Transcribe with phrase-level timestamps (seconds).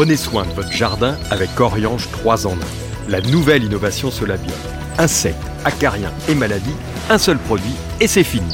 [0.00, 2.58] Prenez soin de votre jardin avec Oriange 3 en 1.
[3.10, 4.54] La nouvelle innovation Solabio.
[4.96, 6.74] Insectes, acariens et maladies,
[7.10, 8.50] un seul produit et c'est fini.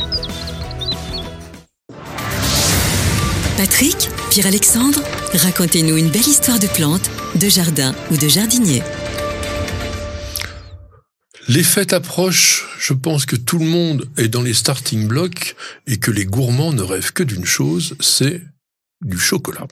[3.57, 4.99] Patrick, Pierre-Alexandre,
[5.35, 8.83] racontez-nous une belle histoire de plantes, de jardin ou de jardinier.
[11.47, 15.55] Les fêtes approchent, je pense que tout le monde est dans les starting blocks
[15.87, 18.43] et que les gourmands ne rêvent que d'une chose, c'est
[19.01, 19.69] du chocolat.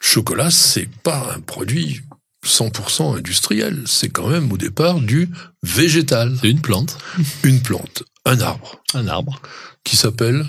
[0.00, 2.02] Chocolat, c'est pas un produit
[2.44, 5.28] 100% industriel, c'est quand même au départ du
[5.62, 6.36] végétal.
[6.40, 6.98] C'est une plante.
[7.42, 8.82] Une plante, un arbre.
[8.94, 9.40] Un arbre.
[9.84, 10.46] Qui s'appelle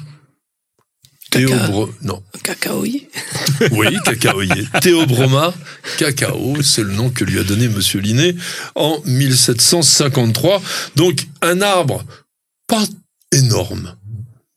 [1.29, 1.89] Théobro...
[2.01, 2.23] Non.
[2.43, 3.09] Cacaoyer.
[3.71, 4.67] Oui, cacaoyer.
[4.81, 5.53] Théobroma
[5.97, 8.35] cacao, c'est le nom que lui a donné Monsieur Linné
[8.75, 10.61] en 1753.
[10.95, 12.03] Donc un arbre
[12.67, 12.85] pas
[13.31, 13.95] énorme,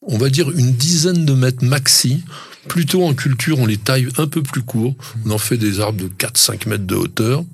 [0.02, 2.22] on va dire une dizaine de mètres maxi.
[2.68, 4.94] Plutôt en culture, on les taille un peu plus courts.
[5.24, 7.44] On en fait des arbres de 4-5 mètres de hauteur,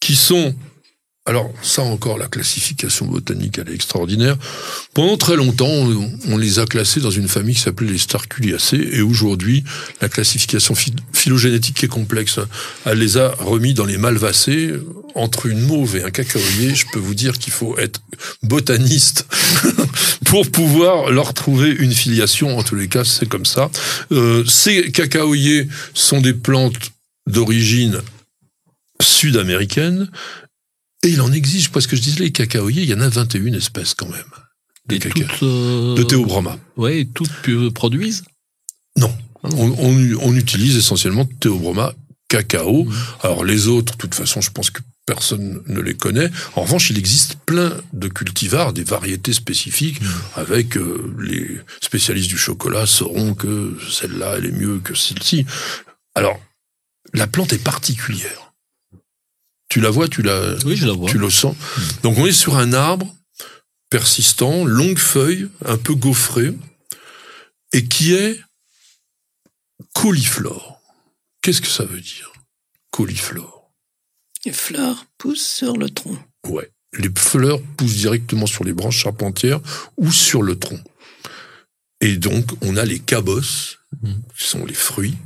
[0.00, 0.54] qui sont
[1.28, 4.36] alors ça encore, la classification botanique, elle est extraordinaire.
[4.94, 5.66] Pendant très longtemps,
[6.28, 9.64] on, les a classés dans une famille qui s'appelait les Starculiacées, et aujourd'hui,
[10.00, 10.74] la classification
[11.12, 12.38] phylogénétique est complexe.
[12.84, 14.74] Elle les a remis dans les Malvacées.
[15.16, 18.02] Entre une mauve et un cacaoyer, je peux vous dire qu'il faut être
[18.42, 19.26] botaniste
[20.26, 22.58] pour pouvoir leur trouver une filiation.
[22.58, 23.70] En tous les cas, c'est comme ça.
[24.12, 26.92] Euh, ces cacaoyers sont des plantes
[27.26, 28.02] d'origine
[29.00, 30.10] sud-américaine
[31.02, 33.54] et il en existe, parce que je disais, les cacaoyers, il y en a 21
[33.54, 34.24] espèces quand même.
[34.88, 36.58] De, toutes, euh, de théobroma.
[36.76, 37.30] Oui, toutes
[37.72, 38.24] produisent
[38.98, 39.12] Non.
[39.42, 41.94] Ah on, utilise essentiellement théobroma
[42.28, 42.84] cacao.
[42.84, 42.94] Mmh.
[43.22, 46.30] Alors les autres, de toute façon, je pense que personne ne les connaît.
[46.56, 50.06] En revanche, il existe plein de cultivars, des variétés spécifiques, mmh.
[50.34, 55.46] avec euh, les spécialistes du chocolat sauront que celle-là, elle est mieux que celle-ci.
[56.14, 56.38] Alors,
[57.14, 58.52] la plante est particulière.
[59.68, 61.10] Tu la vois, tu la, oui, je la vois.
[61.10, 61.56] tu le sens.
[62.02, 63.14] Donc on est sur un arbre
[63.90, 66.52] persistant, longue feuille, un peu gaufré,
[67.72, 68.40] et qui est
[69.94, 70.80] cauliflore.
[71.42, 72.32] Qu'est-ce que ça veut dire
[72.90, 73.55] Cauliflore?
[74.46, 76.16] Les fleurs poussent sur le tronc.
[76.46, 76.70] Ouais.
[76.96, 79.60] Les fleurs poussent directement sur les branches charpentières
[79.96, 80.78] ou sur le tronc.
[82.00, 84.12] Et donc, on a les cabosses, mmh.
[84.38, 85.16] qui sont les fruits,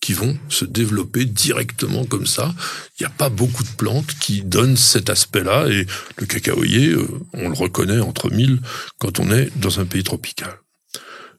[0.00, 2.54] qui vont se développer directement comme ça.
[3.00, 5.86] Il n'y a pas beaucoup de plantes qui donnent cet aspect-là et
[6.18, 8.60] le cacaoyer, euh, on le reconnaît entre mille
[8.98, 10.60] quand on est dans un pays tropical.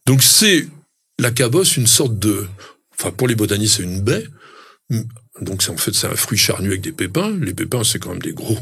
[0.07, 0.67] Donc c'est
[1.19, 2.47] la cabosse une sorte de,
[2.97, 4.25] enfin pour les botanistes c'est une baie.
[5.41, 7.31] Donc c'est en fait c'est un fruit charnu avec des pépins.
[7.39, 8.57] Les pépins c'est quand même des gros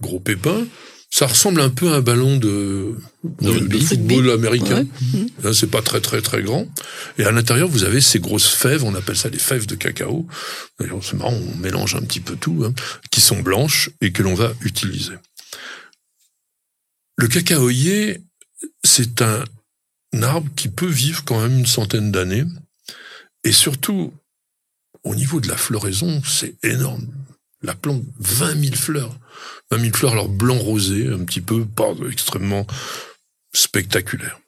[0.00, 0.64] gros pépins.
[1.10, 2.96] Ça ressemble un peu à un ballon de,
[3.42, 4.86] de, football américain.
[5.42, 6.66] Là, c'est pas très très très grand.
[7.18, 10.26] Et à l'intérieur, vous avez ces grosses fèves, on appelle ça des fèves de cacao.
[10.80, 12.72] D'ailleurs, c'est marrant, on mélange un petit peu tout, hein,
[13.10, 15.12] qui sont blanches et que l'on va utiliser.
[17.18, 18.22] Le cacaoyer,
[18.82, 19.44] c'est un
[20.22, 22.44] arbre qui peut vivre quand même une centaine d'années.
[23.44, 24.14] Et surtout,
[25.04, 27.06] au niveau de la floraison, c'est énorme.
[27.62, 29.18] La plante, 20 000 fleurs.
[29.70, 32.66] 20 000 fleurs, alors blanc rosé, un petit peu, pas extrêmement
[33.52, 34.40] spectaculaire.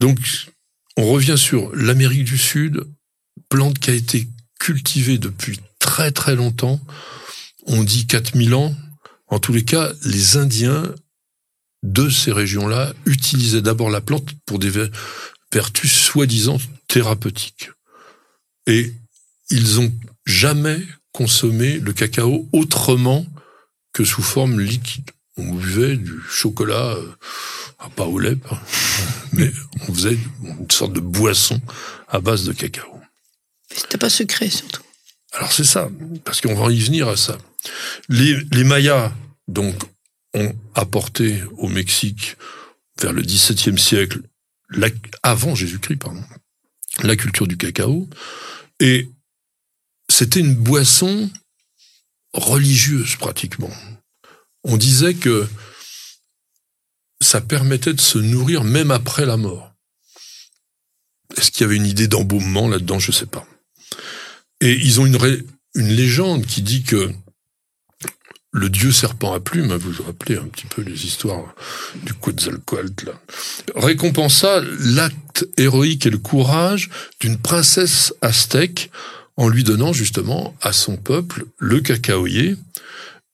[0.00, 0.18] Donc,
[0.96, 2.84] on revient sur l'Amérique du Sud,
[3.48, 6.80] plante qui a été cultivée depuis très très longtemps.
[7.66, 8.74] On dit 4000 ans.
[9.28, 10.94] En tous les cas, les Indiens
[11.82, 14.70] de ces régions-là utilisaient d'abord la plante pour des
[15.52, 16.58] vertus soi-disant
[16.88, 17.70] thérapeutiques.
[18.66, 18.92] Et
[19.50, 19.92] ils ont
[20.24, 20.80] jamais
[21.12, 23.26] consommé le cacao autrement
[23.92, 25.10] que sous forme liquide.
[25.36, 27.12] On buvait du chocolat, euh,
[27.96, 28.36] pas au lait,
[29.32, 29.50] mais
[29.88, 31.60] on faisait une sorte de boisson
[32.08, 33.00] à base de cacao.
[33.74, 34.82] C'était pas sucré surtout.
[35.32, 35.88] Alors c'est ça,
[36.24, 37.38] parce qu'on va y venir à ça.
[38.08, 39.12] Les, les Mayas,
[39.48, 39.74] donc,
[40.34, 42.36] ont apporté au Mexique,
[43.00, 44.20] vers le XVIIe siècle,
[45.22, 46.22] avant Jésus-Christ, pardon,
[47.02, 48.08] la culture du cacao.
[48.80, 49.08] Et
[50.08, 51.30] c'était une boisson
[52.32, 53.72] religieuse pratiquement.
[54.64, 55.48] On disait que
[57.20, 59.72] ça permettait de se nourrir même après la mort.
[61.36, 62.98] Est-ce qu'il y avait une idée d'embaumement là-dedans?
[62.98, 63.46] Je ne sais pas.
[64.60, 65.18] Et ils ont une,
[65.74, 67.12] une légende qui dit que
[68.52, 71.54] le dieu serpent à plumes, vous vous rappelez un petit peu les histoires
[72.02, 73.12] du Quetzalcoatl,
[73.74, 76.90] récompensa l'acte héroïque et le courage
[77.20, 78.90] d'une princesse aztèque
[79.38, 82.56] en lui donnant justement à son peuple le cacaoyer.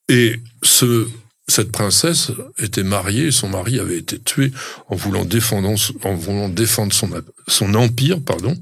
[0.08, 1.08] Et ce,
[1.48, 4.52] cette princesse était mariée, son mari avait été tué
[4.88, 5.74] en voulant, défendre,
[6.04, 7.10] en voulant défendre son,
[7.48, 8.56] son empire, pardon,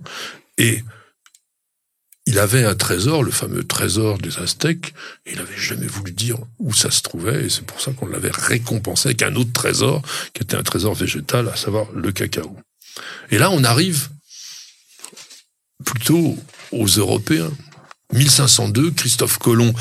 [0.57, 0.83] et
[2.27, 4.95] il avait un trésor, le fameux trésor des Aztèques,
[5.25, 8.07] et il avait jamais voulu dire où ça se trouvait, et c'est pour ça qu'on
[8.07, 10.03] l'avait récompensé avec un autre trésor,
[10.35, 12.57] qui était un trésor végétal, à savoir le cacao.
[13.31, 14.09] Et là, on arrive
[15.85, 16.37] plutôt
[16.73, 17.53] aux Européens.
[18.13, 19.73] 1502, Christophe Colomb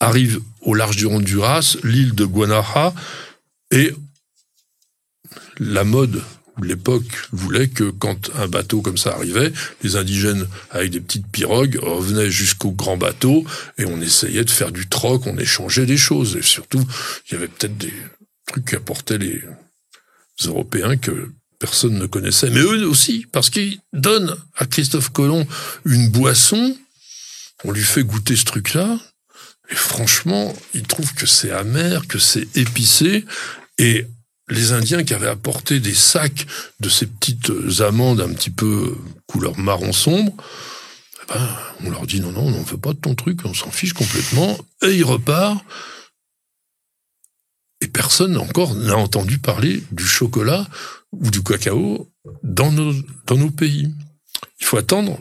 [0.00, 2.92] arrive au large du Honduras, l'île de Guanaja,
[3.70, 3.94] et
[5.58, 6.22] la mode
[6.64, 11.78] l'époque voulait que quand un bateau comme ça arrivait, les indigènes avec des petites pirogues
[11.82, 13.44] revenaient jusqu'au grand bateau
[13.78, 16.36] et on essayait de faire du troc, on échangeait des choses.
[16.36, 16.84] Et surtout
[17.28, 17.92] il y avait peut-être des
[18.46, 19.42] trucs qu'apportaient les
[20.44, 25.46] Européens que personne ne connaissait, mais eux aussi parce qu'ils donnent à Christophe Colomb
[25.84, 26.76] une boisson,
[27.64, 28.98] on lui fait goûter ce truc-là
[29.70, 33.24] et franchement, il trouve que c'est amer, que c'est épicé
[33.78, 34.06] et
[34.48, 36.46] les Indiens qui avaient apporté des sacs
[36.80, 37.50] de ces petites
[37.80, 38.96] amandes un petit peu
[39.26, 40.32] couleur marron sombre,
[41.22, 43.54] eh ben, on leur dit non, non, on ne fait pas de ton truc, on
[43.54, 45.64] s'en fiche complètement, et ils repartent.
[47.80, 50.66] Et personne encore n'a entendu parler du chocolat
[51.12, 52.08] ou du cacao
[52.42, 52.94] dans nos,
[53.26, 53.92] dans nos pays.
[54.60, 55.20] Il faut attendre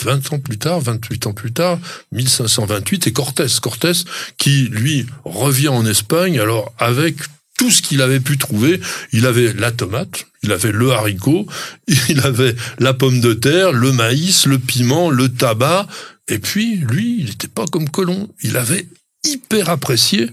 [0.00, 1.78] 20 ans plus tard, 28 ans plus tard,
[2.12, 3.46] 1528, et Cortés.
[3.60, 3.92] Cortés
[4.38, 7.16] qui, lui, revient en Espagne, alors avec
[7.62, 8.80] tout ce qu'il avait pu trouver.
[9.12, 11.46] Il avait la tomate, il avait le haricot,
[12.08, 15.86] il avait la pomme de terre, le maïs, le piment, le tabac.
[16.26, 18.28] Et puis, lui, il n'était pas comme Colomb.
[18.42, 18.88] Il avait
[19.22, 20.30] hyper apprécié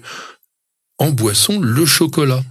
[0.98, 2.44] en boisson le chocolat.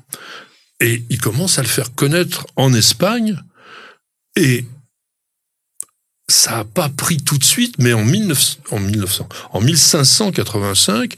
[0.79, 3.37] Et il commence à le faire connaître en Espagne.
[4.37, 4.65] Et
[6.29, 11.17] ça n'a pas pris tout de suite, mais en, 19, en, 1900, en 1585,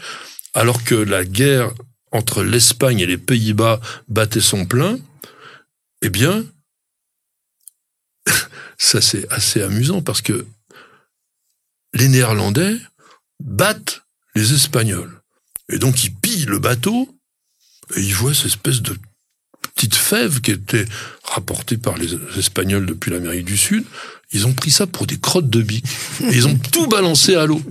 [0.55, 1.73] alors que la guerre
[2.13, 4.99] entre l'Espagne et les Pays-Bas battait son plein,
[6.03, 6.45] eh bien,
[8.79, 10.47] ça c'est assez amusant parce que
[11.95, 12.77] les Néerlandais
[13.41, 14.03] battent
[14.35, 15.21] les Espagnols.
[15.69, 17.09] Et donc ils pillent le bateau
[17.97, 18.97] et ils voient cette espèce de
[19.75, 20.85] petite fève qui était
[21.25, 23.85] rapportée par les Espagnols depuis l'Amérique du Sud.
[24.33, 25.63] Ils ont pris ça pour des crottes de.
[25.63, 25.83] Et
[26.33, 27.63] ils ont tout balancé à l'eau.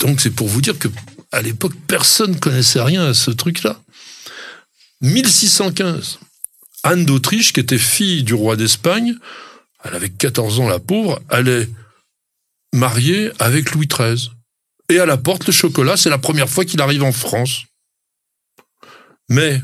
[0.00, 0.88] Donc c'est pour vous dire que
[1.32, 3.80] à l'époque, personne connaissait rien à ce truc-là.
[5.00, 6.20] 1615,
[6.84, 9.14] Anne d'Autriche, qui était fille du roi d'Espagne,
[9.84, 11.68] elle avait 14 ans, la pauvre, elle est
[12.72, 14.30] mariée avec Louis XIII.
[14.88, 17.64] Et elle apporte le chocolat, c'est la première fois qu'il arrive en France.
[19.28, 19.60] Mais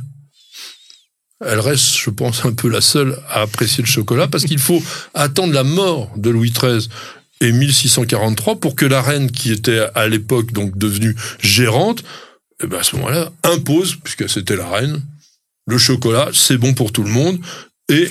[1.45, 4.83] elle reste, je pense, un peu la seule à apprécier le chocolat parce qu'il faut
[5.15, 6.89] attendre la mort de Louis XIII
[7.41, 12.05] et 1643 pour que la reine qui était à l'époque donc devenue gérante,
[12.63, 15.03] eh ben à ce moment-là impose, puisque c'était la reine,
[15.67, 17.39] le chocolat, c'est bon pour tout le monde,
[17.89, 18.09] et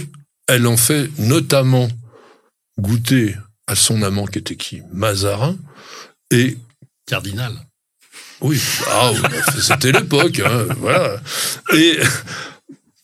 [0.48, 1.88] elle en fait notamment
[2.80, 3.36] goûter
[3.68, 5.58] à son amant qui était qui Mazarin
[6.32, 6.58] et
[7.06, 7.54] cardinal.
[8.40, 9.12] Oui, ah,
[9.60, 11.20] c'était l'époque, hein, voilà.
[11.74, 11.98] Et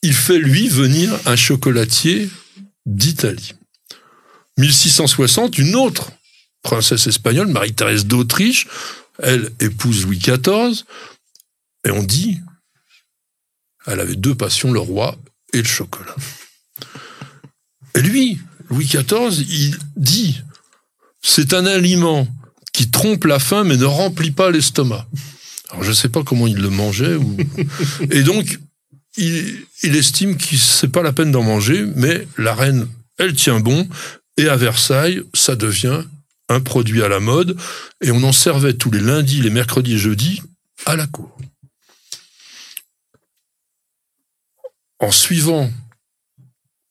[0.03, 2.29] il fait lui venir un chocolatier
[2.85, 3.53] d'Italie.
[4.57, 6.11] 1660, une autre
[6.61, 8.67] princesse espagnole, Marie-Thérèse d'Autriche,
[9.19, 10.83] elle épouse Louis XIV,
[11.85, 12.39] et on dit,
[13.85, 15.17] elle avait deux passions, le roi
[15.51, 16.15] et le chocolat.
[17.95, 18.39] Et lui,
[18.69, 20.41] Louis XIV, il dit,
[21.21, 22.27] c'est un aliment
[22.71, 25.05] qui trompe la faim mais ne remplit pas l'estomac.
[25.69, 27.15] Alors je ne sais pas comment il le mangeait.
[27.15, 27.37] Ou...
[28.11, 28.59] Et donc,
[29.17, 32.87] il, il estime que c'est pas la peine d'en manger, mais la reine,
[33.17, 33.87] elle tient bon,
[34.37, 36.03] et à Versailles, ça devient
[36.49, 37.57] un produit à la mode,
[38.01, 40.41] et on en servait tous les lundis, les mercredis et jeudis
[40.85, 41.37] à la cour.
[44.99, 45.71] En suivant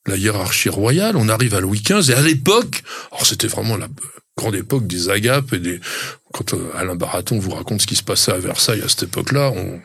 [0.06, 3.88] la hiérarchie royale, on arrive à Louis XV, et à l'époque, alors c'était vraiment la
[4.36, 5.80] grande époque des agapes et des...
[6.32, 9.52] Quand euh, Alain Baraton vous raconte ce qui se passait à Versailles à cette époque-là,
[9.54, 9.80] on,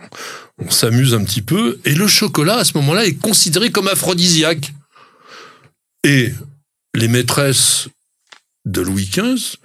[0.60, 4.74] on s'amuse un petit peu, et le chocolat, à ce moment-là, est considéré comme aphrodisiaque.
[6.04, 6.32] Et
[6.98, 7.89] les maîtresses
[8.66, 9.58] de Louis XV,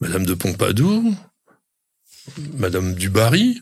[0.00, 1.02] Madame de Pompadour,
[2.56, 3.60] Madame du Barry,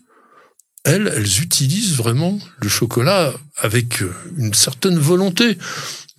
[0.85, 4.03] elles, elles utilisent vraiment le chocolat avec
[4.37, 5.59] une certaine volonté.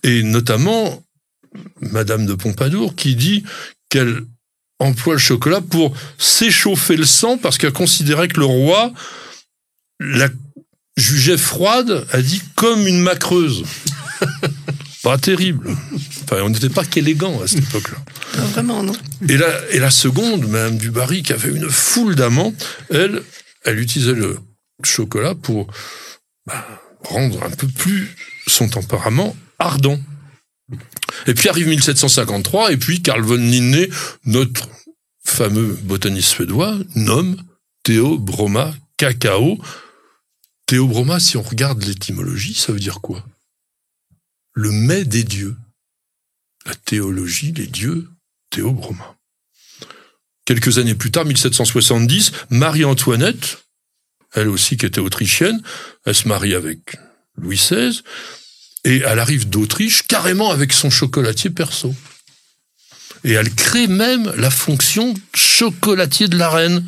[0.04, 1.02] Et notamment,
[1.80, 3.46] Madame de Pompadour qui dit
[3.88, 4.26] qu'elle
[4.80, 8.94] emploie le chocolat pour s'échauffer le sang parce qu'elle considérait que le roi
[10.02, 10.28] la
[10.98, 13.64] jugeait froide, a dit comme une macreuse.
[15.04, 15.70] Pas terrible.
[16.24, 17.98] Enfin, on n'était pas qu'élégant à cette époque-là.
[18.54, 18.94] vraiment, non.
[19.28, 22.54] Et la, et la seconde, Madame Dubarry, qui avait une foule d'amants,
[22.90, 23.22] elle,
[23.66, 24.40] elle utilisait le
[24.82, 25.68] chocolat pour
[26.48, 26.66] bah,
[27.04, 28.16] rendre un peu plus
[28.48, 30.00] son tempérament ardent.
[31.28, 33.90] Et puis arrive 1753, et puis Carl von Linné,
[34.26, 34.70] notre
[35.26, 37.36] fameux botaniste suédois, nomme
[37.84, 39.58] Théobroma cacao.
[40.66, 43.26] Théobroma, si on regarde l'étymologie, ça veut dire quoi?
[44.54, 45.56] Le mets des dieux.
[46.66, 48.10] La théologie, les dieux,
[48.50, 49.18] Théobroma.
[50.46, 53.64] Quelques années plus tard, 1770, Marie-Antoinette,
[54.34, 55.62] elle aussi qui était autrichienne,
[56.06, 56.98] elle se marie avec
[57.36, 58.02] Louis XVI,
[58.84, 61.96] et elle arrive d'Autriche carrément avec son chocolatier perso.
[63.24, 66.86] Et elle crée même la fonction chocolatier de la reine.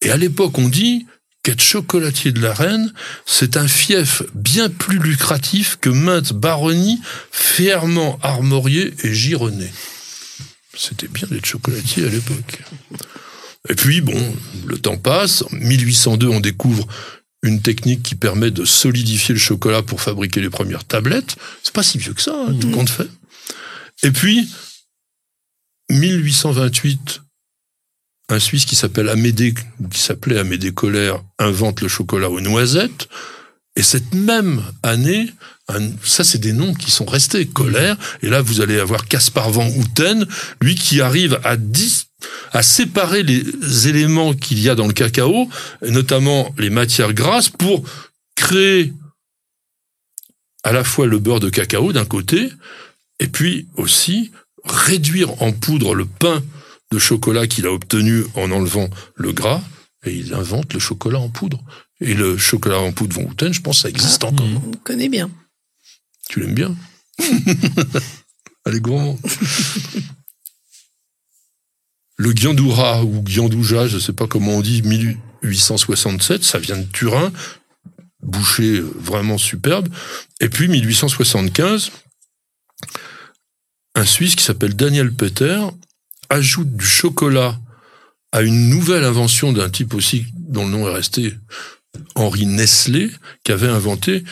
[0.00, 1.06] Et à l'époque, on dit
[1.42, 2.92] qu'être chocolatier de la reine,
[3.26, 9.72] c'est un fief bien plus lucratif que maintes baronnies fièrement armoriées et gironnées.
[10.74, 12.62] C'était bien d'être chocolatier à l'époque.
[13.68, 15.42] Et puis, bon, le temps passe.
[15.42, 16.86] En 1802, on découvre
[17.42, 21.36] une technique qui permet de solidifier le chocolat pour fabriquer les premières tablettes.
[21.62, 23.08] C'est pas si vieux que ça, hein, tout compte fait.
[24.04, 24.48] Et puis,
[25.90, 27.20] 1828,
[28.32, 29.54] un Suisse qui s'appelle Amédée,
[29.90, 33.08] qui s'appelait Amédée Colère, invente le chocolat aux noisettes.
[33.76, 35.30] Et cette même année,
[36.04, 37.96] ça c'est des noms qui sont restés, Colère.
[38.22, 40.26] Et là, vous allez avoir Caspar Van Houten,
[40.60, 41.56] lui qui arrive à
[42.52, 45.48] à séparer les éléments qu'il y a dans le cacao,
[45.82, 47.82] notamment les matières grasses, pour
[48.36, 48.92] créer
[50.62, 52.50] à la fois le beurre de cacao d'un côté,
[53.18, 54.30] et puis aussi
[54.64, 56.42] réduire en poudre le pain
[56.92, 59.62] de chocolat qu'il a obtenu en enlevant le gras,
[60.04, 61.58] et il invente le chocolat en poudre.
[62.00, 64.46] Et le chocolat en poudre Von Houten, je pense ça existe ah, encore.
[64.46, 65.30] On connaît bien.
[66.28, 66.76] Tu l'aimes bien
[68.64, 69.18] Allez, gourmand.
[72.16, 76.84] le Gyandoura ou Gyandouja, je ne sais pas comment on dit, 1867, ça vient de
[76.84, 77.32] Turin,
[78.20, 79.88] boucher vraiment superbe.
[80.40, 81.90] Et puis 1875,
[83.94, 85.60] un Suisse qui s'appelle Daniel Peter
[86.32, 87.60] ajoute du chocolat
[88.32, 91.34] à une nouvelle invention d'un type aussi dont le nom est resté,
[92.14, 93.10] Henri Nestlé,
[93.44, 94.24] qui avait inventé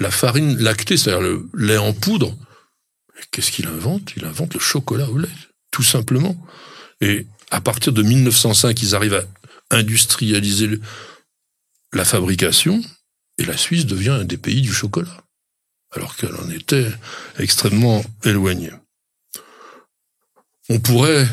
[0.00, 2.34] la farine lactée, c'est-à-dire le lait en poudre.
[3.30, 4.14] Qu'est-ce qu'il invente?
[4.16, 5.28] Il invente le chocolat au lait,
[5.70, 6.34] tout simplement.
[7.02, 9.22] Et à partir de 1905, ils arrivent
[9.70, 10.80] à industrialiser
[11.92, 12.82] la fabrication,
[13.36, 15.24] et la Suisse devient un des pays du chocolat,
[15.94, 16.90] alors qu'elle en était
[17.38, 18.70] extrêmement éloignée.
[20.68, 21.28] On pourrait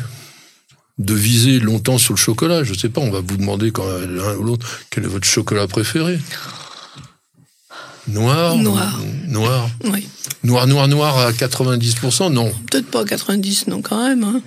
[0.98, 2.64] deviser longtemps sur le chocolat.
[2.64, 5.66] Je sais pas, on va vous demander quand l'un ou l'autre quel est votre chocolat
[5.66, 6.18] préféré?
[8.08, 8.56] Noir?
[8.56, 9.00] Noir.
[9.26, 9.70] Noir.
[9.84, 10.08] Oui.
[10.42, 12.52] Noir, noir, noir à 90%, non.
[12.70, 14.24] Peut-être pas 90, non, quand même.
[14.24, 14.42] Hein.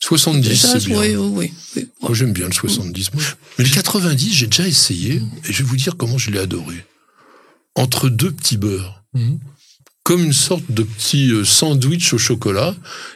[0.00, 0.98] 70, c'est bien.
[0.98, 1.88] Oui, oui, oui.
[2.02, 3.10] Moi, j'aime bien le 70.
[3.58, 6.84] Mais le 90, j'ai déjà essayé, et je vais vous dire comment je l'ai adoré.
[7.76, 9.02] Entre deux petits beurres.
[9.14, 9.38] Mhm
[10.02, 12.74] comme une sorte de petit euh, sandwich au chocolat.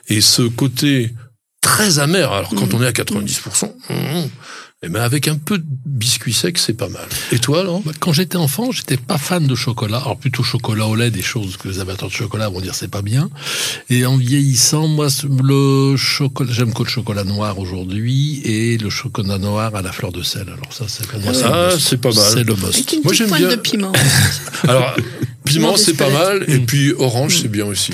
[0.08, 1.14] Et ce côté
[1.60, 2.76] très amer, alors quand mmh.
[2.76, 3.72] on est à 90%,
[4.82, 7.06] et ben avec un peu de biscuit sec, c'est pas mal.
[7.32, 9.96] Et toi, alors bah, Quand j'étais enfant, j'étais pas fan de chocolat.
[9.96, 12.90] Alors plutôt chocolat au lait, des choses que les amateurs de chocolat vont dire c'est
[12.90, 13.30] pas bien.
[13.88, 15.08] Et en vieillissant, moi,
[15.42, 20.12] le chocolat, j'aime que le chocolat noir aujourd'hui et le chocolat noir à la fleur
[20.12, 20.42] de sel.
[20.42, 22.32] Alors ça, c'est pour moi, ah, c'est pas mal.
[22.34, 22.84] C'est le boss.
[23.02, 23.48] moi, j'aime bien.
[23.48, 23.92] de piment.
[24.68, 24.94] alors,
[25.56, 26.44] piment, c'est pas mal.
[26.48, 26.66] Et mm.
[26.66, 27.92] puis orange, c'est bien aussi.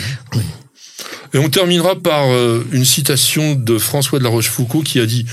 [1.34, 5.24] Et on terminera par euh, une citation de François de la Rochefoucauld qui a dit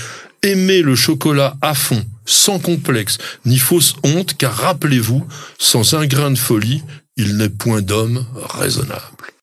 [0.42, 5.26] Aimez le chocolat à fond, sans complexe, ni fausse honte, car rappelez-vous,
[5.58, 6.82] sans un grain de folie,
[7.16, 9.02] il n'est point d'homme raisonnable.